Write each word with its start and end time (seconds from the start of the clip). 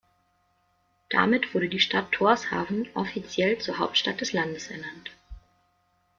Damit 1.09 1.53
wurde 1.53 1.69
die 1.69 1.79
Stadt 1.79 2.11
Tórshavn 2.11 2.87
offiziell 2.95 3.59
zur 3.59 3.77
Hauptstadt 3.77 4.19
des 4.19 4.33
Landes 4.33 4.67
ernannt. 4.71 5.11